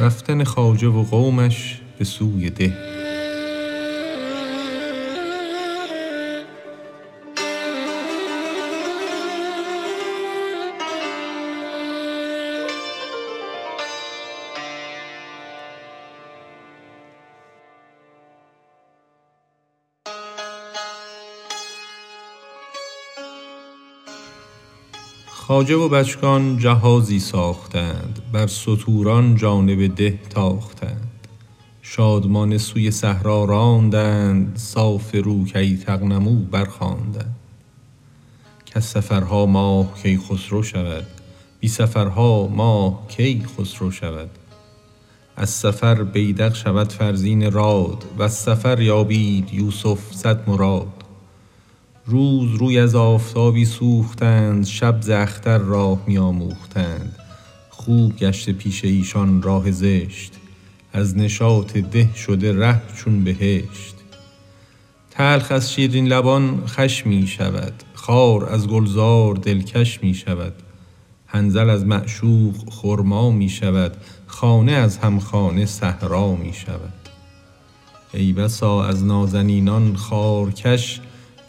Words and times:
رفتن 0.00 0.44
خواجه 0.44 0.88
و 0.88 1.02
قومش 1.02 1.80
به 1.98 2.04
سوی 2.04 2.50
ده. 2.50 2.99
خواجه 25.40 25.74
و 25.74 25.88
بچگان 25.88 26.58
جهازی 26.58 27.18
ساختند 27.18 28.18
بر 28.32 28.46
ستوران 28.46 29.36
جانب 29.36 29.94
ده 29.94 30.18
تاختند. 30.30 31.28
شادمانه 31.82 32.58
سوی 32.58 32.90
صحرا 32.90 33.44
راندند 33.44 34.56
صاف 34.56 35.14
رو 35.14 35.44
کی 35.44 35.76
تغنموا 35.76 36.34
برخواندند. 36.50 37.36
کز 38.66 38.84
سفرها 38.84 39.46
ماه 39.46 40.02
کی 40.02 40.18
خسرو 40.18 40.62
شود 40.62 41.06
بی 41.60 41.68
سفرها 41.68 42.46
ماه 42.46 43.08
کی 43.08 43.44
خسرو 43.58 43.90
شود. 43.90 44.30
از 45.36 45.50
سفر 45.50 46.02
بیدق 46.02 46.54
شود 46.54 46.92
فرزین 46.92 47.52
راد 47.52 48.04
وز 48.18 48.32
سفر 48.32 48.80
یابید 48.80 49.54
یوسف 49.54 50.12
صد 50.12 50.48
مراد. 50.48 50.99
روز 52.10 52.54
روی 52.54 52.78
از 52.78 52.94
آفتابی 52.94 53.64
سوختند 53.64 54.66
شب 54.66 55.00
ز 55.00 55.10
اختر 55.10 55.58
راه 55.58 56.02
می 56.06 56.18
آموختند 56.18 57.16
خوب 57.70 58.16
گشته 58.16 58.52
پیش 58.52 58.84
ایشان 58.84 59.42
راه 59.42 59.70
زشت 59.70 60.32
از 60.92 61.16
نشاط 61.16 61.76
ده 61.76 62.14
شده 62.14 62.58
ره 62.58 62.82
چون 62.96 63.24
بهشت. 63.24 63.94
تلخ 65.10 65.52
از 65.52 65.72
شیرین 65.72 66.08
لبان 66.08 66.66
خوش 66.66 67.06
می 67.06 67.26
شود 67.26 67.72
خار 67.94 68.48
از 68.48 68.68
گلزار 68.68 69.34
دلکش 69.34 70.02
می 70.02 70.14
شود 70.14 70.52
حنظل 71.26 71.70
از 71.70 71.86
معشوق 71.86 72.54
خرما 72.70 73.30
می 73.30 73.48
شود 73.48 73.96
خانه 74.26 74.72
از 74.72 74.98
همخانه 74.98 75.66
صحرا 75.66 76.34
می 76.34 76.52
شود 76.52 76.92
ای 78.14 78.32
بسا 78.32 78.84
از 78.84 79.04
نازنینان 79.04 79.96
خارکش 79.96 81.00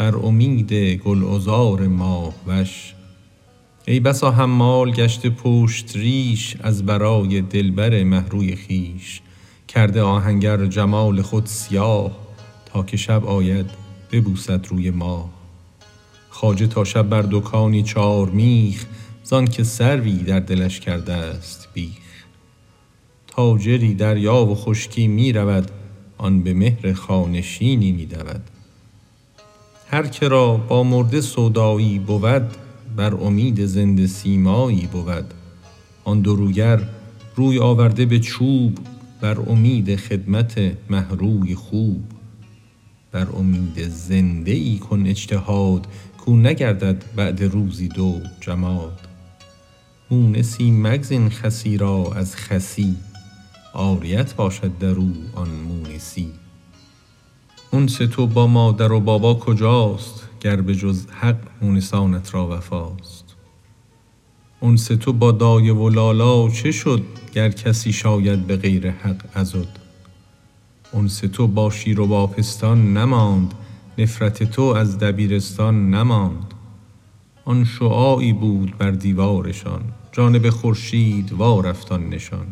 بر 0.00 0.16
امید 0.16 0.72
گلعذار 0.72 1.86
ماه 1.86 2.34
وش. 2.46 2.94
ای 3.86 4.00
بسا 4.00 4.30
حمال 4.30 4.90
گشته 4.90 5.30
پشت 5.30 5.96
ریش 5.96 6.56
از 6.60 6.86
برای 6.86 7.40
دلبر 7.40 8.04
مه 8.04 8.28
روی 8.28 8.56
خویش. 8.56 9.20
کرده 9.68 10.02
آهنگر 10.02 10.66
جمال 10.66 11.22
خود 11.22 11.46
سیاه 11.46 12.10
تا 12.66 12.82
که 12.82 12.96
شب 12.96 13.26
آید 13.26 13.66
ببوسد 14.12 14.66
روی 14.66 14.90
ماه 14.90 15.30
خواجه 16.30 16.66
تا 16.66 16.84
شب 16.84 17.08
بر 17.08 17.22
دکانی 17.30 17.82
چارمیخ 17.82 18.86
زانک 19.24 19.62
سروی 19.62 20.16
در 20.16 20.40
دلش 20.40 20.80
کرده 20.80 21.40
ست 21.40 21.68
بیخ. 21.74 22.24
تاجری 23.26 23.94
دریا 23.94 24.46
و 24.46 24.54
خشکی 24.54 25.08
می 25.08 25.32
رود 25.32 25.70
آن 26.18 26.42
به 26.42 26.54
مهر 26.54 26.92
خانه 26.92 27.42
شینی 27.42 27.92
می 27.92 28.06
دود 28.06 28.59
هر 29.92 30.06
که 30.06 30.28
را 30.28 30.56
با 30.56 30.82
مرده 30.82 31.20
سودایی 31.20 31.98
بود 31.98 32.56
بر 32.96 33.14
امید 33.14 33.64
زنده 33.64 34.06
سیمایی 34.06 34.86
بود. 34.86 35.34
آن 36.04 36.20
دو 36.20 36.36
روگر 36.36 36.88
روی 37.36 37.58
آورده 37.58 38.06
به 38.06 38.18
چوب 38.18 38.78
بر 39.20 39.40
امید 39.40 39.96
خدمت 39.96 40.58
مه 40.90 41.08
روی 41.08 41.54
خوب. 41.54 42.04
بر 43.12 43.26
امید 43.36 43.88
زنده 43.88 44.52
ای 44.52 44.78
کن 44.78 45.06
اجتهاد 45.06 45.86
کو 46.18 46.36
نگردد 46.36 47.04
بعد 47.16 47.42
روزی 47.42 47.88
دو 47.88 48.20
جماد. 48.40 49.00
مونسی 50.10 50.70
مگزین 50.70 51.30
خسی 51.30 51.76
را 51.76 52.12
از 52.16 52.36
خسی 52.36 52.96
عاریت 53.74 54.34
باشد 54.34 54.78
در 54.78 54.94
او 54.94 55.12
آن 55.34 55.48
مونسی 55.50 56.28
انس 57.72 57.96
تو 57.96 58.26
با 58.26 58.46
مادر 58.46 58.92
و 58.92 59.00
بابا 59.00 59.34
کجاست 59.34 60.28
گر 60.40 60.60
به 60.60 60.74
جز 60.74 61.06
حق 61.06 61.36
مونسانت 61.62 62.34
را 62.34 62.48
وفاست؟ 62.48 63.24
انس 64.62 64.84
تو 64.84 65.12
با 65.12 65.32
دایه 65.32 65.72
و 65.72 65.88
لالا 65.88 66.48
چه 66.48 66.72
شد 66.72 67.02
گر 67.34 67.50
کسی 67.50 67.92
شاید 67.92 68.46
به 68.46 68.56
غیر 68.56 68.90
حق 68.90 69.36
عضد 69.36 69.68
انس 70.94 71.18
تو 71.18 71.46
با 71.46 71.70
شیر 71.70 72.00
و 72.00 72.06
با 72.06 72.26
پستان 72.26 72.96
نماند 72.96 73.54
نفرت 73.98 74.42
تو 74.42 74.62
از 74.62 74.98
دبیرستان 74.98 75.90
نماند. 75.90 76.54
آن 77.44 77.64
شعاعی 77.64 78.32
بود 78.32 78.78
بر 78.78 78.90
دیوارشان 78.90 79.82
جانب 80.12 80.50
خورشید 80.50 81.32
وا 81.32 81.60
رفت 81.60 81.92
آن 81.92 82.08
نشان. 82.08 82.46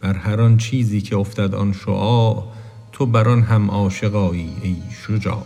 بر 0.00 0.14
هر 0.14 0.40
آن 0.40 0.56
چیزی 0.56 1.00
که 1.00 1.16
افتد 1.16 1.54
آن 1.54 1.72
شعاع 1.72 2.46
تو 3.00 3.06
بر 3.06 3.28
آن 3.28 3.42
هم 3.42 3.70
عاشق 3.70 4.14
آیی 4.14 4.52
ای 4.62 4.76
شجاع. 5.06 5.42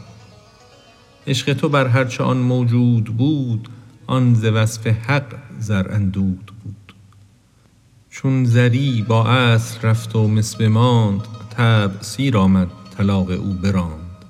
عشق 1.27 1.53
تو 1.53 1.69
بر 1.69 1.87
هر 1.87 2.05
چه 2.05 2.25
آن 2.25 2.37
موجود 2.37 3.05
بود 3.05 3.69
آن 4.07 4.35
ز 4.35 4.45
وصف 4.45 4.87
حق 4.87 5.35
زر 5.59 5.93
اندود 5.93 6.53
بود. 6.65 6.95
چون 8.11 8.45
زری 8.45 9.05
با 9.09 9.27
اصل 9.27 9.89
رفت 9.89 10.17
و 10.17 10.29
مس 10.29 10.57
بماند 10.57 11.21
طبع 11.51 12.03
سیر 12.03 12.37
آمد 12.37 12.69
طلاق 12.97 13.31
او 13.31 13.53
براند. 13.53 14.25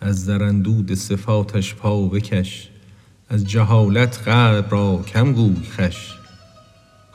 از 0.00 0.24
زر 0.24 0.42
اندود 0.42 0.94
صفاتش 0.94 1.74
پا 1.74 2.08
بکش 2.08 2.68
از 3.28 3.46
جهالت 3.46 4.28
قلب 4.28 4.66
را 4.70 5.04
کم 5.06 5.32
گوی 5.32 5.66
خوش 5.76 6.19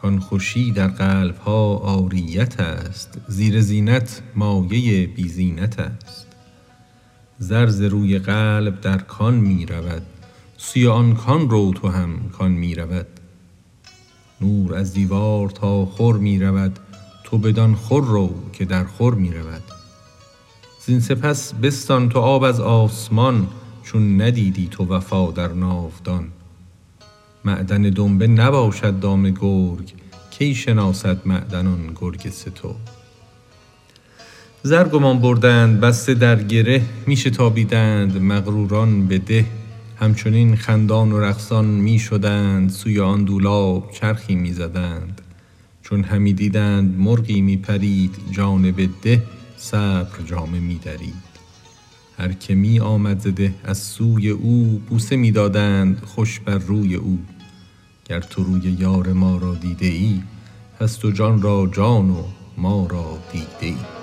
کان 0.05 0.19
خوشی 0.19 0.71
در 0.71 0.87
قلب 0.87 1.37
ها 1.37 1.73
عاریت 1.73 2.59
است 2.59 3.19
زیر 3.27 3.61
زینت 3.61 4.21
مایه 4.35 5.07
بی 5.07 5.27
زینت 5.27 5.79
است. 5.79 6.27
زر 7.39 7.67
ز 7.67 7.81
روی 7.81 8.19
قلب 8.19 8.81
در 8.81 8.97
کان 8.97 9.35
می 9.35 9.65
رود 9.65 10.01
سوی 10.57 10.87
آن 10.87 11.15
کان 11.15 11.49
رو 11.49 11.73
تو 11.73 11.87
هم 11.87 12.29
کان 12.29 12.51
می 12.51 12.75
رود. 12.75 13.07
نور 14.41 14.75
از 14.75 14.93
دیوار 14.93 15.49
تا 15.49 15.85
خور 15.85 16.17
می 16.17 16.39
رود 16.39 16.79
تو 17.23 17.37
بدان 17.37 17.75
خور 17.75 18.05
رو 18.05 18.33
که 18.53 18.65
در 18.65 18.83
خور 18.83 19.15
می 19.15 19.33
رود. 19.33 19.63
زین 20.85 20.99
سپس 20.99 21.53
بستان 21.53 22.09
تو 22.09 22.19
آب 22.19 22.43
از 22.43 22.59
آسمان 22.59 23.47
چون 23.83 24.21
ندیدی 24.21 24.67
تو 24.71 24.85
وفا 24.85 25.31
در 25.31 25.53
ناودان. 25.53 26.31
معدن 27.45 27.81
دنبه 27.81 28.27
نباشد 28.27 28.99
دام 28.99 29.29
گرگ 29.29 29.93
کی 30.31 30.55
شناسد 30.55 31.21
معدن 31.25 31.67
آن 31.67 31.91
گرگ 31.95 32.29
سترگ 32.29 32.75
زر 34.63 34.87
گمان 34.87 35.19
بردند 35.19 35.79
بسته 35.79 36.13
در 36.13 36.43
گره 36.43 36.81
می 37.07 37.15
شتابیدند 37.17 38.17
مغروران 38.17 39.07
به 39.07 39.17
ده. 39.17 39.45
همچنین 39.99 40.55
خندان 40.55 41.11
و 41.11 41.19
رقصان 41.19 41.65
می 41.65 41.99
شدند 41.99 42.69
سوی 42.69 42.99
آن 42.99 43.23
دولاب 43.23 43.91
چرخی 43.91 44.35
می 44.35 44.53
زدند 44.53 45.21
چون 45.81 46.03
همی 46.03 46.33
دیدند 46.33 46.99
مرغی 46.99 47.41
می 47.41 47.57
پرید 47.57 48.15
جانب 48.31 48.89
ده 49.01 49.23
صبر 49.57 50.21
جامه 50.25 50.59
می 50.59 50.75
درید 50.75 51.35
هر 52.17 52.31
که 52.31 52.55
می 52.55 52.79
آمد 52.79 53.19
ز 53.19 53.27
ده 53.27 53.53
از 53.63 53.77
سوی 53.77 54.29
او 54.29 54.81
بوسه 54.89 55.15
می 55.15 55.31
دادند 55.31 56.01
خوش 56.05 56.39
بر 56.39 56.57
روی 56.57 56.95
او. 56.95 57.19
گر 58.05 58.19
تو 58.19 58.43
روی 58.43 58.71
یار 58.79 59.13
ما 59.13 59.37
را 59.37 59.55
دیده 59.55 59.85
ای 59.85 60.21
پس 60.79 60.95
تو 60.95 61.11
جان 61.11 61.41
را 61.41 61.69
جان 61.73 62.09
و 62.09 62.23
ما 62.57 62.87
را 62.87 63.17
دیده 63.31 63.65
ای. 63.65 63.94